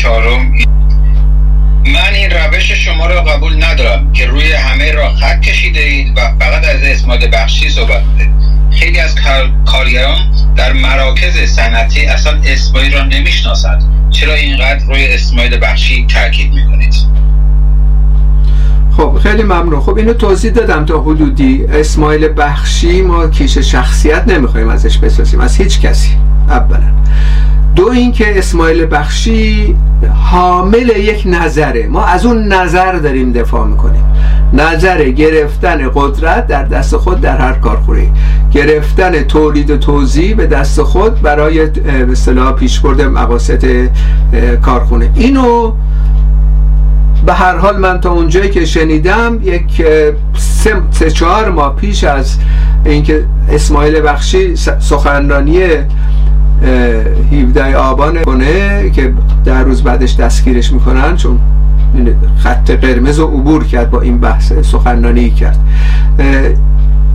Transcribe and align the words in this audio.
چهارم. 0.00 0.52
من 1.86 2.14
این 2.14 2.30
روش 2.30 2.72
شما 2.72 3.06
را 3.06 3.22
قبول 3.22 3.64
ندارم 3.64 4.12
که 4.12 4.26
روی 4.26 4.52
همه 4.52 4.92
را 4.92 5.14
خط 5.14 5.40
کشیده 5.40 5.80
اید 5.80 6.12
و 6.16 6.20
فقط 6.40 6.68
از 6.68 6.82
اسماعیل 6.82 7.30
بخشی 7.32 7.68
صحبت 7.68 8.02
خیلی 8.70 9.00
از 9.00 9.14
کارگران 9.66 10.18
در 10.56 10.72
مراکز 10.72 11.36
صنعتی 11.36 12.06
اصلا 12.06 12.40
اسماعیل 12.44 12.94
را 12.94 13.04
نمی‌شناسند 13.04 14.10
چرا 14.10 14.34
اینقدر 14.34 14.84
روی 14.84 15.14
اسماعیل 15.14 15.58
بخشی 15.62 16.06
تاکید 16.06 16.52
می‌کنید؟ 16.52 16.94
خب 18.96 19.18
خیلی 19.22 19.42
ممنون. 19.42 19.80
خب 19.80 19.96
اینو 19.96 20.12
توضیح 20.12 20.52
دادم 20.52 20.84
تا 20.84 21.00
حدودی. 21.00 21.64
اسماعیل 21.66 22.28
بخشی 22.36 23.02
ما 23.02 23.28
کیش 23.28 23.58
شخصیت 23.58 24.28
نمی‌خوایم 24.28 24.68
ازش 24.68 24.98
بسازیم 24.98 25.40
از 25.40 25.56
هیچ 25.56 25.80
کسی 25.80 26.16
اولا. 26.48 26.92
دو 27.76 27.88
اینکه 27.88 28.38
اسماعیل 28.38 28.86
بخشی 28.90 29.76
حامل 30.30 30.88
یک 30.88 31.22
نظره. 31.26 31.86
ما 31.86 32.04
از 32.04 32.26
اون 32.26 32.52
نظر 32.52 32.92
داریم 32.92 33.32
دفاع 33.32 33.66
می‌کنیم. 33.66 34.04
نظر 34.52 35.04
گرفتن 35.04 35.90
قدرت 35.94 36.46
در 36.46 36.64
دست 36.64 36.96
خود 36.96 37.20
در 37.20 37.36
هر 37.36 37.52
کارخونه. 37.52 38.08
گرفتن 38.52 39.22
تولید 39.22 39.70
و 39.70 39.76
توزیع 39.76 40.34
به 40.34 40.46
دست 40.46 40.82
خود 40.82 41.22
برای 41.22 41.66
به 41.66 42.12
اصطلاح 42.12 42.52
پیشبرد 42.52 43.00
مقاصد 43.00 43.64
کارخونه. 44.62 45.10
اینو 45.14 45.72
به 47.26 47.32
هر 47.32 47.56
حال 47.56 47.78
من 47.78 48.00
تا 48.00 48.10
اونجایی 48.12 48.50
که 48.50 48.64
شنیدم 48.64 49.38
یک 49.42 49.82
سه, 50.38 50.74
سه 50.90 51.10
چهار 51.10 51.50
ماه 51.50 51.76
پیش 51.76 52.04
از 52.04 52.38
اینکه 52.84 53.24
اسماعیل 53.50 54.00
بخشی 54.00 54.56
سخنرانی 54.80 55.60
17 56.62 57.76
آبان 57.76 58.22
کنه 58.22 58.90
که 58.90 59.12
در 59.44 59.64
روز 59.64 59.82
بعدش 59.82 60.16
دستگیرش 60.16 60.72
می‌کنن 60.72 61.16
چون 61.16 61.40
خط 62.38 62.70
قرمز 62.70 63.18
رو 63.18 63.26
عبور 63.26 63.64
کرد 63.64 63.90
با 63.90 64.00
این 64.00 64.18
بحث 64.18 64.52
سخنرانی 64.52 65.30
کرد. 65.30 65.58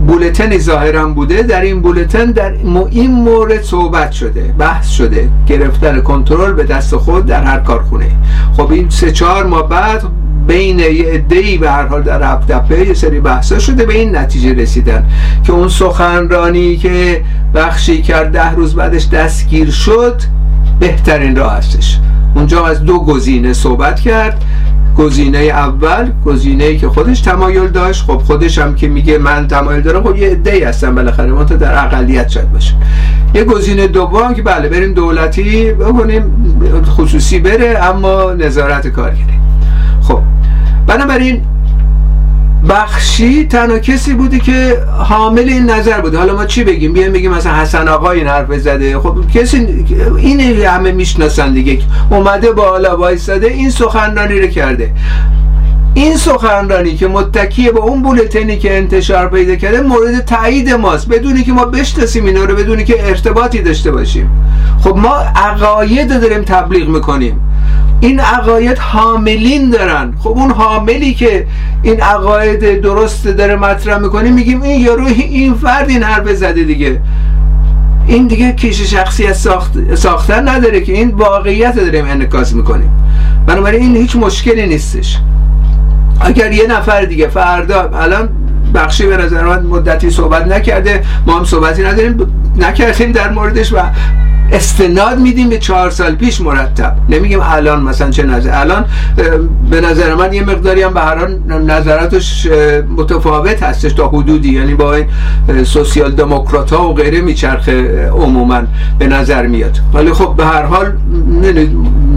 بولتنی 0.06 0.58
ظاهرا 0.58 1.08
بوده. 1.08 1.42
در 1.42 1.60
این 1.60 1.80
بولتن 1.80 2.24
در 2.24 2.52
این 2.90 3.10
مورد 3.10 3.62
صحبت 3.62 4.12
شده 4.12 4.54
بحث 4.58 4.88
شده. 4.90 5.28
گرفتن 5.46 6.00
کنترل 6.00 6.52
به 6.52 6.64
دست 6.64 6.96
خود 6.96 7.26
در 7.26 7.42
هر 7.44 7.58
کارخونه. 7.58 8.06
خب 8.56 8.70
این 8.70 8.90
سه 8.90 9.12
چهار 9.12 9.46
ماه 9.46 9.68
بعد 9.68 10.02
بین 10.46 10.78
یه 10.78 11.04
عده‌ای 11.12 11.58
به 11.58 11.70
هر 11.70 11.86
حال 11.86 12.02
در 12.02 12.22
هفت 12.22 12.70
یه 12.70 12.94
سری 12.94 13.20
بحثا 13.20 13.58
شده 13.58 13.86
به 13.86 13.94
این 13.94 14.16
نتیجه 14.16 14.54
رسیدن 14.54 15.04
که 15.44 15.52
اون 15.52 15.68
سخنرانی 15.68 16.76
که 16.76 17.24
بخشی 17.54 18.02
کرد 18.02 18.32
ده 18.32 18.54
روز 18.54 18.74
بعدش 18.74 19.08
دستگیر 19.08 19.70
شد 19.70 20.22
بهترین 20.80 21.36
راه 21.36 21.56
هستش. 21.56 21.98
اونجا 22.34 22.66
از 22.66 22.84
دو 22.84 22.98
گزینه 22.98 23.52
صحبت 23.52 24.00
کرد. 24.00 24.44
گزینه 24.96 25.38
اول 25.38 26.10
گزینه 26.26 26.76
که 26.76 26.88
خودش 26.88 27.20
تمایل 27.20 27.68
داشت. 27.68 28.04
خب 28.04 28.16
خودش 28.18 28.58
هم 28.58 28.74
که 28.74 28.88
میگه 28.88 29.18
من 29.18 29.48
تمایل 29.48 29.80
دارم 29.80 30.02
خب 30.02 30.16
یه 30.16 30.40
ای 30.46 30.64
هستن 30.64 30.94
بالاخره 30.94 31.32
ما 31.32 31.44
تا 31.44 31.56
در 31.56 31.84
اقلیت 31.84 32.28
شاید 32.28 32.52
باشه. 32.52 32.74
یه 33.34 33.44
گزینه 33.44 33.86
دوم 33.86 34.34
که 34.34 34.42
بله 34.42 34.68
بریم 34.68 34.94
دولتی 34.94 35.72
بکنیم 35.72 36.22
خصوصی 36.96 37.38
بره 37.38 37.78
اما 37.82 38.32
نظارت 38.32 38.88
کارگری. 38.88 39.45
بنابراین 40.86 41.42
بخشی 42.68 43.46
تنها 43.46 43.78
کسی 43.78 44.14
بودی 44.14 44.40
که 44.40 44.78
حامل 44.98 45.48
این 45.48 45.70
نظر 45.70 46.00
بوده. 46.00 46.18
حالا 46.18 46.34
ما 46.34 46.44
چی 46.44 46.64
بگیم؟ 46.64 46.92
بیایم 46.92 47.12
بگیم 47.12 47.30
مثلا 47.30 47.54
حسن 47.54 47.88
آقا 47.88 48.10
این 48.10 48.26
حرف 48.26 48.58
زده. 48.58 48.98
خب 48.98 49.16
کسی 49.34 49.84
این 50.16 50.40
همه 50.40 50.92
می‌شناسن 50.92 51.52
دیگه. 51.52 51.78
اومده 52.10 52.52
بالا 52.52 52.96
وایساده 52.96 53.46
این 53.46 53.70
سخنرانی 53.70 54.40
رو 54.40 54.46
کرده. 54.46 54.92
این 55.96 56.16
سخنرانی 56.16 56.94
که 56.96 57.08
متکی 57.08 57.70
به 57.70 57.80
اون 57.80 58.02
بولتنی 58.02 58.58
که 58.58 58.76
انتشار 58.76 59.28
پیدا 59.28 59.56
کرده 59.56 59.80
مورد 59.80 60.24
تایید 60.24 60.70
ماست. 60.70 61.08
بدونی 61.08 61.44
که 61.44 61.52
ما 61.52 61.64
بشناسیم 61.64 62.24
اینا 62.24 62.44
رو 62.44 62.56
بدونی 62.56 62.84
که 62.84 63.08
ارتباطی 63.08 63.62
داشته 63.62 63.90
باشیم. 63.90 64.30
خب 64.80 64.96
ما 64.96 65.16
عقاید 65.36 66.20
داریم 66.20 66.42
تبلیغ 66.42 66.88
می‌کنیم. 66.88 67.40
این 68.00 68.20
عقاید 68.20 68.78
حاملین 68.78 69.70
دارن. 69.70 70.14
خب 70.18 70.28
اون 70.28 70.50
حاملی 70.50 71.14
که 71.14 71.46
این 71.82 72.00
عقاید 72.00 72.80
درست 72.80 73.28
داره 73.28 73.56
مطرح 73.56 73.98
می‌کنه 73.98 74.30
میگیم 74.30 74.62
این 74.62 74.80
یارو 74.80 75.06
این 75.06 75.54
فرد 75.54 75.88
این 75.88 76.02
حرف 76.02 76.32
زده 76.32 76.62
دیگه. 76.62 77.00
این 78.06 78.26
دیگه 78.26 78.52
کیش 78.52 78.80
شخصیت 78.80 79.32
ساخت... 79.32 79.94
ساختن 79.94 80.48
نداره 80.48 80.80
که 80.80 80.92
این 80.92 81.10
واقعیت 81.10 81.76
داریم 81.76 82.04
انکاس 82.04 82.52
می‌کنیم. 82.52 82.90
بنابراین 83.46 83.82
این 83.82 83.96
هیچ 83.96 84.16
مشکلی 84.16 84.66
نیستش. 84.66 85.18
اگر 86.20 86.52
یه 86.52 86.66
نفر 86.66 87.04
دیگه 87.04 87.28
فردا 87.28 87.90
الان 87.94 88.28
بخشی 88.74 89.06
به 89.06 89.16
نظر 89.16 89.44
من 89.44 89.62
مدتی 89.62 90.10
صحبت 90.10 90.46
نکرده 90.46 91.02
ما 91.26 91.38
هم 91.38 91.44
صحبتی 91.44 91.82
نداریم 91.82 92.16
نکردیم 92.56 93.12
در 93.12 93.30
موردش 93.30 93.72
و 93.72 93.76
استناد 94.52 95.18
میدیم 95.18 95.48
به 95.48 95.58
چهار 95.58 95.90
سال 95.90 96.14
پیش 96.14 96.40
مرتب. 96.40 96.96
نمیگیم 97.08 97.40
الان 97.42 97.82
مثلا 97.82 98.10
چه 98.10 98.22
نظر 98.22 98.54
الان 98.54 98.84
به 99.70 99.80
نظر 99.80 100.14
من 100.14 100.32
یه 100.32 100.44
مقداری 100.44 100.82
هم 100.82 100.94
به 100.94 101.00
هر 101.00 101.28
نظراتش 101.48 102.46
متفاوت 102.96 103.62
هستش 103.62 103.92
تا 103.92 104.08
حدودی. 104.08 104.52
یعنی 104.52 104.74
با 104.74 104.94
این 104.94 105.06
سوسیال 105.64 106.12
دموکرات 106.12 106.72
ها 106.72 106.88
و 106.88 106.94
غیره 106.94 107.20
میچرخه 107.20 108.08
عموما 108.08 108.62
به 108.98 109.06
نظر 109.06 109.46
میاد. 109.46 109.78
ولی 109.94 110.12
خب 110.12 110.34
به 110.36 110.44
هر 110.44 110.62
حال 110.62 110.92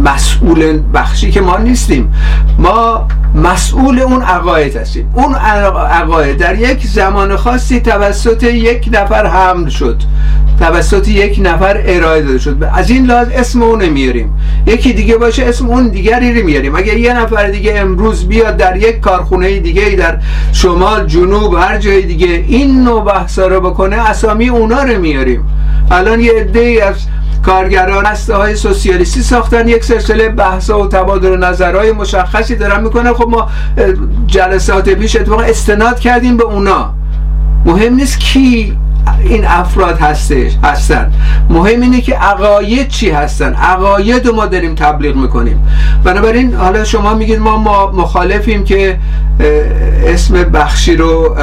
مسئول 0.03 0.79
بخشی 0.93 1.31
که 1.31 1.41
ما 1.41 1.57
نیستیم. 1.57 2.13
ما 2.59 3.07
مسئول 3.35 3.99
اون 3.99 4.21
عقاید 4.21 4.75
هستیم. 4.75 5.11
اون 5.13 5.35
عقاید 5.35 6.37
در 6.37 6.59
یک 6.59 6.87
زمان 6.87 7.35
خاصی 7.35 7.79
توسط 7.79 8.43
یک 8.43 8.89
نفر 8.91 9.25
حمل 9.25 9.69
شد. 9.69 10.01
توسط 10.59 11.07
یک 11.07 11.39
نفر 11.43 11.81
ارائه 11.85 12.21
داده 12.21 12.37
شد. 12.37 12.63
از 12.73 12.89
این 12.89 13.05
لحاظ 13.05 13.27
اسم 13.33 13.63
اون 13.63 13.81
نمیاریم. 13.81 14.33
یکی 14.65 14.93
دیگه 14.93 15.17
باشه 15.17 15.45
اسم 15.45 15.67
اون 15.67 15.87
دیگری 15.87 16.39
رو 16.39 16.45
میاریم 16.45 16.75
اگر 16.75 16.97
یه 16.97 17.13
نفر 17.13 17.47
دیگه 17.47 17.79
امروز 17.79 18.27
بیاد 18.27 18.57
در 18.57 18.77
یک 18.77 18.99
کارخونه 18.99 19.59
دیگه 19.59 19.89
در 19.89 20.17
شمال 20.53 21.05
جنوب 21.05 21.53
هر 21.53 21.77
جای 21.77 22.01
دیگه 22.01 22.43
این 22.47 22.83
نوع 22.83 23.03
بحثا 23.05 23.47
رو 23.47 23.61
بکنه 23.61 24.09
اسامی 24.09 24.49
اونا 24.49 24.83
رو 24.83 24.99
میاریم. 24.99 25.43
الان 25.91 26.19
یه 26.19 26.31
عده 26.33 26.83
از 26.87 26.95
کارگران 27.45 28.05
هسته 28.05 28.35
های 28.35 28.55
سوسیالیستی 28.55 29.21
ساختن 29.21 29.67
یک 29.67 29.83
سلسله 29.83 30.29
بحث 30.29 30.69
و 30.69 30.87
تبادل 30.87 31.37
نظرهای 31.37 31.91
مشخصی 31.91 32.55
دارن 32.55 32.83
می‌کنن. 32.83 33.13
خب 33.13 33.27
ما 33.29 33.49
جلسات 34.27 34.89
پیش 34.89 35.15
اتفاقا 35.15 35.43
استناد 35.43 35.99
کردیم 35.99 36.37
به 36.37 36.43
اونا. 36.43 36.93
مهم 37.65 37.95
نیست 37.95 38.19
کی 38.19 38.77
این 39.23 39.45
افراد 39.47 39.99
هستش 39.99 40.51
هستن. 40.63 41.11
مهم 41.49 41.81
اینه 41.81 42.01
که 42.01 42.15
عقاید 42.15 42.87
چی 42.87 43.09
هستن؟ 43.09 43.53
عقاید 43.53 44.27
ما 44.27 44.45
داریم 44.45 44.75
تبلیغ 44.75 45.15
می‌کنیم. 45.15 45.67
بنابراین 46.03 46.53
حالا 46.53 46.83
شما 46.83 47.13
میگید 47.13 47.39
ما 47.39 47.91
مخالفیم 47.91 48.63
که 48.63 48.99
اسم 50.05 50.43
بخشی 50.43 50.95
رو 50.95 51.35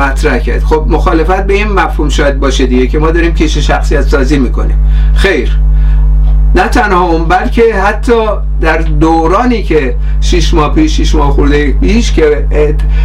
مطرح 0.00 0.38
کرد. 0.38 0.64
خب 0.64 0.84
مخالفت 0.88 1.46
به 1.46 1.54
این 1.54 1.72
مفهوم 1.72 2.08
شاید 2.08 2.40
باشه 2.40 2.66
دیگه 2.66 2.86
که 2.86 2.98
ما 2.98 3.10
داریم 3.10 3.34
کش 3.34 3.58
شخصیت 3.58 4.02
سازی 4.02 4.38
می‌کنیم. 4.38 4.78
خیر. 5.14 5.58
نه 6.54 6.68
تنها 6.68 7.04
اون 7.04 7.24
بلکه 7.24 7.74
حتی 7.74 8.26
در 8.60 8.78
دورانی 8.78 9.62
که 9.62 9.96
شش 10.20 10.54
ماه 10.54 10.74
پیش 10.74 11.00
شش 11.00 11.14
ماه 11.14 11.30
خورده 11.30 11.72
پیش 11.72 12.12
که 12.12 12.46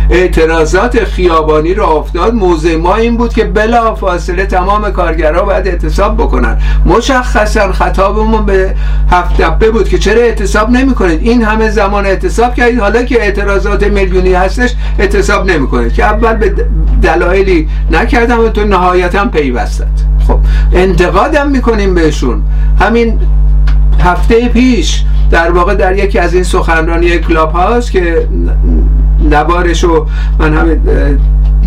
اعتراضات 0.09 1.03
خیابانی 1.03 1.73
رو 1.73 1.89
افتاد 1.89 2.33
موضع 2.33 2.75
ما 2.75 2.95
این 2.95 3.17
بود 3.17 3.33
که 3.33 3.43
بلا 3.43 3.95
فاصله 3.95 4.45
تمام 4.45 4.91
کارگرها 4.91 5.43
باید 5.43 5.67
اعتصاب 5.67 6.17
بکنن. 6.17 6.57
مشخصا 6.85 7.71
خطابمون 7.71 8.45
به 8.45 8.75
هفت 9.11 9.41
دبه 9.41 9.71
بود 9.71 9.89
که 9.89 9.97
چرا 9.97 10.21
اعتصاب 10.21 10.69
نمی 10.69 10.95
کنید 10.95 11.19
این 11.23 11.43
همه 11.43 11.69
زمان 11.69 12.05
اعتصاب 12.05 12.55
کردید 12.55 12.79
حالا 12.79 13.03
که 13.03 13.21
اعتراضات 13.21 13.83
میلیونی 13.83 14.33
هستش 14.33 14.75
اعتصاب 14.99 15.51
نمی 15.51 15.67
کنید 15.67 15.93
که 15.93 16.03
اول 16.03 16.33
به 16.33 16.55
دلایلی 17.01 17.69
نکردم 17.91 18.39
و 18.39 18.49
تو 18.49 18.63
نهایتا 18.65 19.25
پیوستد 19.25 20.16
خب 20.27 20.39
انتقادم 20.73 21.49
می‌کنیم 21.49 21.95
بهشون. 21.95 22.41
همین 22.79 23.19
هفته 23.99 24.49
پیش 24.49 25.03
در 25.31 25.51
واقع 25.51 25.75
در 25.75 25.97
یکی 25.97 26.19
از 26.19 26.33
این 26.33 26.43
سخنرانی 26.43 27.17
کلاب 27.17 27.51
هاست 27.51 27.91
که 27.91 28.27
نبارش 29.31 29.83
رو 29.83 30.07
من 30.39 30.53
همین 30.53 30.81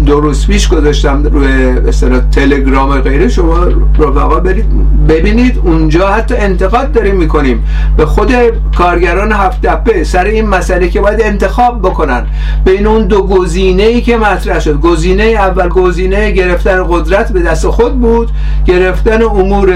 دو 0.06 0.20
روز 0.20 0.46
پیش 0.46 0.68
گذاشتم 0.68 1.22
روی 1.22 1.70
مثلا 1.72 2.20
تلگرام 2.20 2.90
و 2.90 3.00
غیره 3.00 3.28
شما 3.28 3.64
رفقا 3.98 4.40
برید 4.40 4.64
ببینید 5.08 5.60
اونجا 5.64 6.08
حتی 6.08 6.34
انتقاد 6.34 6.92
داریم 6.92 7.16
می‌کنیم. 7.16 7.64
به 7.96 8.06
خود 8.06 8.32
کارگران 8.78 9.32
هفت 9.32 9.62
دپه 9.62 10.04
سر 10.04 10.24
این 10.24 10.48
مسئله 10.48 10.88
که 10.88 11.00
باید 11.00 11.22
انتخاب 11.22 11.78
بکنن. 11.82 12.26
بین 12.64 12.86
اون 12.86 13.06
دو 13.06 13.22
گزینه 13.22 13.82
ای 13.82 14.00
که 14.00 14.16
مطرح 14.16 14.60
شد 14.60 14.80
گزینه 14.80 15.22
اول 15.22 15.68
گزینه 15.68 16.30
گرفتن 16.30 16.84
قدرت 16.88 17.32
به 17.32 17.40
دست 17.40 17.66
خود 17.66 18.00
بود 18.00 18.30
گرفتن 18.66 19.22
امور 19.22 19.74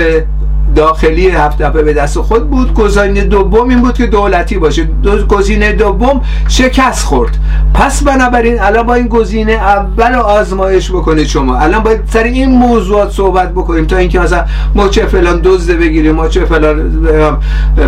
داخلی 0.74 1.28
هفت 1.28 1.62
دفعه 1.62 1.82
به 1.82 1.92
دست 1.92 2.18
خود 2.18 2.50
بود. 2.50 2.74
گزینه 2.74 3.24
دوم 3.24 3.68
این 3.68 3.80
بود 3.80 3.94
که 3.94 4.06
دولتی 4.06 4.58
باشه. 4.58 4.88
گزینه 5.28 5.72
دوم 5.72 6.20
شکست 6.48 7.04
خورد. 7.04 7.38
پس 7.74 8.02
بنابراین 8.02 8.60
الان 8.60 8.86
با 8.86 8.94
این 8.94 9.08
گزینه 9.08 9.52
اول 9.52 10.14
آزمایش 10.14 10.90
بکنید 10.90 11.26
شما. 11.26 11.58
الان 11.58 11.82
باید 11.82 12.00
سر 12.06 12.22
این 12.22 12.50
موضوعات 12.50 13.10
صحبت 13.10 13.52
بکنیم 13.52 13.84
تا 13.84 13.96
اینکه 13.96 14.20
مثلا 14.20 14.44
ما 14.74 14.88
چه 14.88 15.06
فلان 15.06 15.40
دزد 15.44 15.72
بگیریم 15.72 16.14
ما 16.14 16.28
چه 16.28 16.44
فلان 16.44 17.40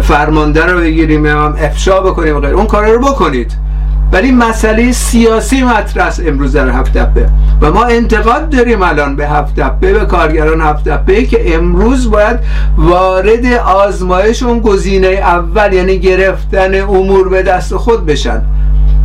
فرمانده 0.02 0.66
رو 0.66 0.80
بگیریم 0.80 1.26
افشا 1.26 2.00
بکنیم 2.00 2.40
غیر 2.40 2.54
اون 2.54 2.66
کار 2.66 2.86
رو 2.86 3.00
بکنید. 3.00 3.65
ولی 4.12 4.32
مسئله 4.32 4.92
سیاسی 4.92 5.62
مطرح 5.62 6.06
است 6.06 6.22
امروز 6.26 6.52
در 6.52 6.68
هفت 6.68 6.92
دبه 6.92 7.28
و 7.60 7.72
ما 7.72 7.84
انتقاد 7.84 8.50
داریم 8.50 8.82
الان 8.82 9.16
به 9.16 9.28
هفت 9.28 9.54
دبه 9.54 9.92
به 9.92 10.06
کارگران 10.06 10.60
هفت 10.60 10.88
دبه 10.88 11.24
که 11.24 11.54
امروز 11.54 12.10
باید 12.10 12.38
وارد 12.76 13.46
آزمایش 13.66 14.42
اون 14.42 14.60
گزینه 14.60 15.06
اول 15.06 15.72
یعنی 15.72 15.98
گرفتن 15.98 16.80
امور 16.80 17.28
به 17.28 17.42
دست 17.42 17.76
خود 17.76 18.06
بشن. 18.06 18.42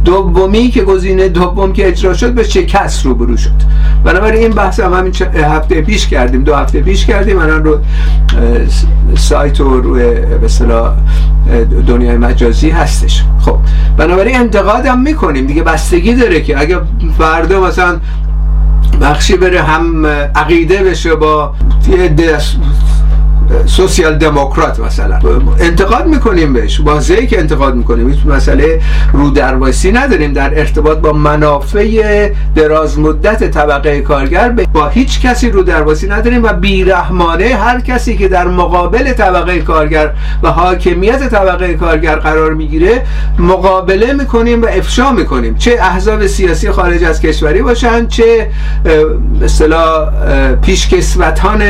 دومی 0.06 0.70
که 0.70 0.84
گزینه 0.84 1.30
دوم 1.30 1.74
که 1.74 1.88
اجرا 1.88 2.14
شد 2.14 2.34
به 2.34 2.44
شکست 2.44 3.06
روبرو 3.06 3.38
شد. 3.38 3.52
بنابراین 4.04 4.42
این 4.42 4.52
بحث 4.52 4.80
هم 4.80 4.94
همین 4.94 5.14
هفته 5.44 5.82
پیش 5.82 6.08
کردیم 6.08 6.44
دو 6.44 6.56
هفته 6.56 6.82
پیش 6.82 7.06
کردیم. 7.06 7.40
الان 7.40 7.64
رو 7.64 7.80
سایت 9.18 9.60
و 9.60 9.82
روی 9.82 10.04
به 10.04 10.48
دنیای 11.88 12.18
مجازی 12.18 12.70
هستش. 12.70 13.24
خب 13.40 13.58
بنابراین 13.98 14.36
انتقاد 14.36 14.86
هم 14.86 15.02
می‌کنیم. 15.02 15.46
دیگه 15.46 15.64
بستگی 15.64 16.16
داره 16.16 16.42
که 16.42 16.60
اگه 16.60 16.80
فردا 17.18 17.62
مثلا 17.62 18.00
بخشی 19.02 19.38
بره 19.38 19.62
هم 19.62 20.06
عقیده 20.36 20.84
بشه 20.84 21.16
با 21.16 21.54
یه 21.90 22.08
سوسیال 23.66 24.18
دموکرات 24.18 24.80
مثلا. 24.80 25.20
انتقاد 25.60 26.08
می‌کنیم 26.08 26.54
بهش. 26.54 26.80
واضحه 26.80 27.26
که 27.26 27.40
انتقاد 27.40 27.76
می‌کنیم. 27.76 28.10
هیچ 28.10 28.26
مسئله 28.26 28.82
رو 29.14 29.30
درواسی 29.30 29.92
نداریم. 29.92 30.34
در 30.34 30.60
ارتباط 30.60 30.98
با 30.98 31.14
منافع 31.14 32.30
دراز 32.56 33.00
مدت 33.00 33.52
طبقه 33.52 34.02
کارگر 34.02 34.50
با 34.50 34.88
هیچ 34.88 35.22
کسی 35.22 35.50
رو 35.50 35.64
درواسی 35.64 36.08
نداریم 36.08 36.44
و 36.44 36.54
بیرحمانه 36.54 37.46
هر 37.46 37.80
کسی 37.80 38.18
که 38.18 38.28
در 38.28 38.48
مقابل 38.48 39.14
طبقه 39.14 39.60
کارگر 39.60 40.10
و 40.44 40.52
حاکمیت 40.52 41.30
طبقه 41.30 41.74
کارگر 41.74 42.16
قرار 42.16 42.54
می‌گیره 42.54 43.02
مقابله 43.40 44.14
می‌کنیم 44.14 44.62
و 44.62 44.66
افشا 44.66 45.12
می‌کنیم. 45.12 45.56
چه 45.56 45.72
احزاب 45.72 46.28
سیاسی 46.28 46.72
خارج 46.72 47.04
از 47.04 47.22
کشوری 47.22 47.62
باشن 47.62 48.08
چه 48.08 48.48
مثلا 49.42 50.10
پیشکسوتان 50.62 51.62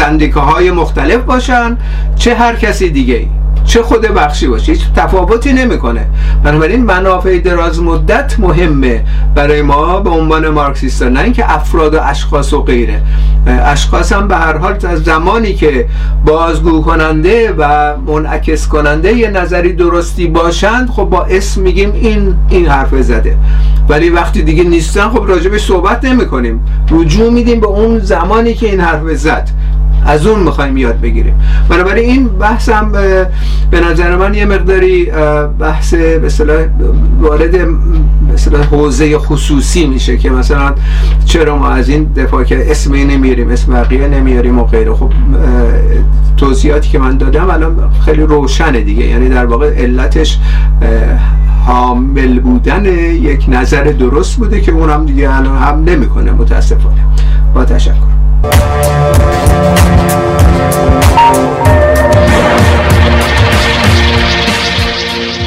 سندیکاهای 0.00 0.70
مختلف 0.70 1.16
باشن 1.16 1.76
چه 2.16 2.34
هر 2.34 2.56
کسی 2.56 2.90
دیگه 2.90 3.14
ای 3.14 3.28
چه 3.64 3.82
خود 3.82 4.00
بخشی 4.00 4.46
باشه 4.46 4.72
هیچ 4.72 4.84
تفاوتی 4.96 5.52
نمی‌کنه. 5.52 6.06
بنابراین 6.44 6.84
منافع 6.84 7.38
دراز 7.38 7.82
مدت 7.82 8.38
مهمه 8.38 9.04
برای 9.34 9.62
ما 9.62 10.00
به 10.00 10.10
عنوان 10.10 10.48
مارکسیست 10.48 11.02
نه 11.02 11.20
اینکه 11.20 11.54
افراد 11.54 11.94
و 11.94 11.98
اشخاص 12.02 12.52
و 12.52 12.62
غیره. 12.62 13.02
اشخاص 13.46 14.12
هم 14.12 14.28
به 14.28 14.36
هر 14.36 14.56
حال 14.56 14.76
از 14.88 15.04
زمانی 15.04 15.54
که 15.54 15.86
بازگو 16.24 16.82
کننده 16.82 17.54
و 17.58 17.96
منعکس 18.06 18.68
کننده 18.68 19.12
یه 19.12 19.30
نظری 19.30 19.72
درستی 19.72 20.26
باشند 20.26 20.90
خب 20.90 21.04
با 21.04 21.24
اسم 21.24 21.60
میگیم 21.60 21.92
این 21.92 22.34
این 22.48 22.66
حرف 22.66 22.94
زده. 23.02 23.36
ولی 23.88 24.10
وقتی 24.10 24.42
دیگه 24.42 24.64
نیستن 24.64 25.08
خب 25.08 25.24
راجبش 25.28 25.66
صحبت 25.66 26.04
نمی 26.04 26.26
کنیم 26.26 26.60
رجوع 26.90 27.30
میدیم 27.32 27.60
به 27.60 27.66
اون 27.66 27.98
زمانی 27.98 28.54
که 28.54 28.66
این 28.66 28.80
حرف 28.80 29.14
زد. 29.14 29.48
از 30.06 30.26
اون 30.26 30.40
می‌خوایم 30.40 30.76
یاد 30.76 31.00
بگیریم. 31.00 31.34
بنابراین 31.68 32.10
این 32.10 32.28
بحثم 32.28 32.92
به 33.70 33.80
نظر 33.80 34.16
من 34.16 34.34
یه 34.34 34.44
مقداری 34.44 35.10
بحث 35.58 35.94
به 35.94 36.68
وارد 37.20 37.56
مثلا 38.32 38.62
حوزه 38.62 39.18
خصوصی 39.18 39.86
میشه 39.86 40.16
که 40.16 40.30
مثلا 40.30 40.74
چرا 41.24 41.58
ما 41.58 41.68
از 41.68 41.88
این 41.88 42.12
دفاع 42.16 42.44
که 42.44 42.70
اسمی 42.70 43.04
نمیاریم 43.04 43.48
اسم 43.50 43.72
بقیه 43.72 44.08
نمیاریم 44.08 44.58
و 44.58 44.64
غیره. 44.64 44.94
خب 44.94 45.12
توضیحاتی 46.36 46.88
که 46.88 46.98
من 46.98 47.16
دادم 47.16 47.50
الان 47.50 47.90
خیلی 48.04 48.22
روشنه 48.22 48.80
دیگه. 48.80 49.06
یعنی 49.06 49.28
در 49.28 49.46
واقع 49.46 49.82
علتش 49.82 50.38
حامل 51.66 52.40
بودن 52.40 52.84
یک 52.84 53.44
نظر 53.48 53.84
درست 53.84 54.36
بوده 54.36 54.60
که 54.60 54.72
اونم 54.72 55.06
دیگه 55.06 55.36
الان 55.36 55.56
هم 55.58 55.84
نمی‌کنه 55.84 56.32
متاسفانه. 56.32 57.04
با 57.54 57.64
تشکر. 57.64 58.19
Thank 58.42 58.80